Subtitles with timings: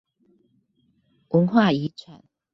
[1.27, 2.23] 文化遺產